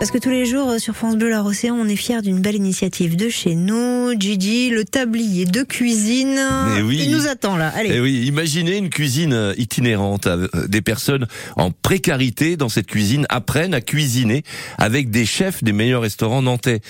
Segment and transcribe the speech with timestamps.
[0.00, 2.40] Parce que tous les jours euh, sur France Bleu Loire Océan, on est fiers d'une
[2.40, 4.18] belle initiative de chez nous.
[4.18, 6.40] Gigi, le tablier de cuisine.
[6.78, 7.02] Eh oui.
[7.04, 7.70] Il nous attend là.
[7.76, 7.90] Allez.
[7.92, 10.26] Eh oui, imaginez une cuisine euh, itinérante.
[10.26, 11.26] Euh, Des personnes
[11.56, 14.42] en précarité dans cette cuisine apprennent à cuisiner
[14.78, 16.80] avec des chefs des meilleurs restaurants nantais.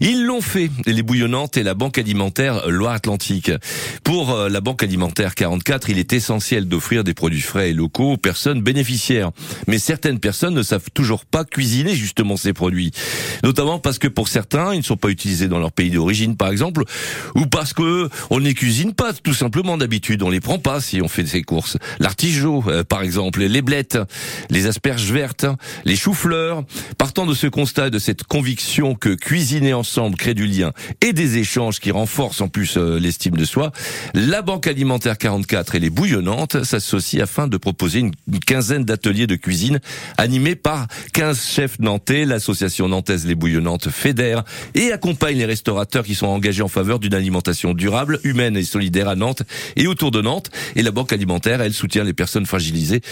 [0.00, 3.50] Ils l'ont fait, les bouillonnantes et la Banque alimentaire Loire-Atlantique.
[4.04, 8.16] Pour la Banque alimentaire 44, il est essentiel d'offrir des produits frais et locaux aux
[8.18, 9.30] personnes bénéficiaires.
[9.68, 12.52] Mais certaines personnes ne savent toujours pas cuisiner justement ces
[13.42, 16.50] Notamment parce que pour certains, ils ne sont pas utilisés dans leur pays d'origine, par
[16.50, 16.84] exemple,
[17.34, 20.22] ou parce que on ne les cuisine pas, tout simplement d'habitude.
[20.22, 21.76] On les prend pas si on fait ses courses.
[21.98, 23.98] L'artichaut, euh, par exemple, les blettes,
[24.50, 25.46] les asperges vertes,
[25.84, 26.64] les choux-fleurs.
[26.96, 31.12] Partant de ce constat et de cette conviction que cuisiner ensemble crée du lien et
[31.12, 33.72] des échanges qui renforcent en plus euh, l'estime de soi,
[34.14, 38.12] la Banque alimentaire 44 et les bouillonnantes s'associent afin de proposer une
[38.46, 39.80] quinzaine d'ateliers de cuisine
[40.16, 42.24] animés par 15 chefs nantais.
[42.48, 44.42] L'association nantaise Les Bouillonnantes fédère
[44.74, 49.06] et accompagne les restaurateurs qui sont engagés en faveur d'une alimentation durable, humaine et solidaire
[49.06, 49.42] à Nantes
[49.76, 50.48] et autour de Nantes.
[50.74, 53.02] Et la Banque alimentaire, elle soutient les personnes fragilisées,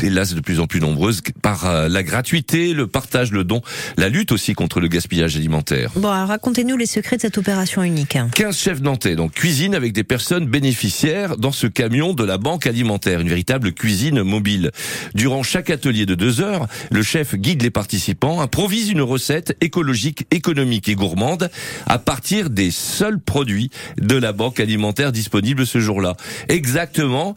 [0.00, 3.62] hélas de plus en plus nombreuses, par euh, la gratuité, le partage, le don,
[3.96, 5.90] la lutte aussi contre le gaspillage alimentaire.
[5.96, 8.16] Bon, alors racontez-nous les secrets de cette opération unique.
[8.32, 12.68] 15 chefs nantais, donc cuisine avec des personnes bénéficiaires dans ce camion de la banque
[12.68, 14.70] alimentaire, une véritable cuisine mobile.
[15.16, 20.26] Durant chaque atelier de deux heures, le chef guide les participants, improvise une recette écologique,
[20.30, 21.50] économique et gourmande
[21.86, 26.16] à partir des seuls produits de la banque alimentaire disponible ce jour-là.
[26.48, 27.34] Exactement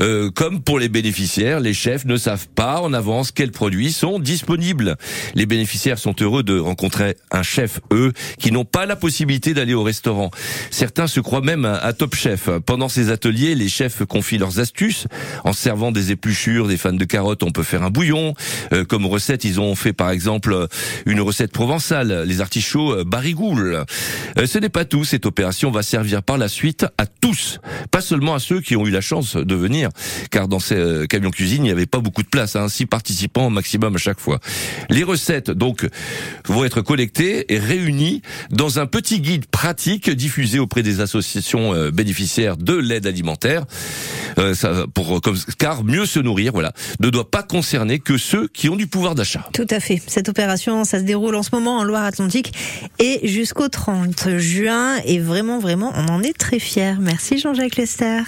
[0.00, 4.18] euh, comme pour les bénéficiaires, les chefs ne savent pas en avance quels produits sont
[4.18, 4.96] disponibles.
[5.34, 9.74] Les bénéficiaires sont heureux de rencontrer un chef, eux, qui n'ont pas la possibilité d'aller
[9.74, 10.30] au restaurant.
[10.70, 12.48] Certains se croient même à, Top Chef.
[12.66, 15.06] Pendant ces ateliers, les chefs confient leurs astuces.
[15.44, 18.34] En servant des épluchures, des fans de carottes, on peut faire un bouillon.
[18.72, 20.66] Euh, comme recette, ils ont fait par exemple
[21.06, 23.84] une recette provençale, les artichauts euh, barigoules.
[24.38, 25.04] Euh, ce n'est pas tout.
[25.04, 27.60] Cette opération va servir par la suite à tous,
[27.90, 29.90] pas seulement à ceux qui ont eu la chance de venir,
[30.30, 32.86] car dans ces euh, camions cuisine, il n'y avait pas beaucoup de place, hein, six
[32.86, 34.40] participants au maximum à chaque fois.
[34.90, 35.86] Les recettes donc
[36.46, 42.56] vont être collectées et réunies dans un petit guide pratique diffusé auprès des associations bénéficiaires
[42.56, 43.64] de l'aide alimentaire.
[44.38, 48.48] Euh, ça, pour comme car mieux se nourrir, voilà, ne doit pas concerner que ceux
[48.48, 49.48] qui ont du pouvoir d'achat.
[49.52, 50.00] Tout à fait.
[50.06, 52.52] Cette opération, ça se déroule en ce moment en Loire-Atlantique
[52.98, 54.96] et jusqu'au 30 juin.
[55.04, 56.94] Et vraiment, vraiment, on en est très fiers.
[57.00, 58.22] Merci Jean-Jacques Lester.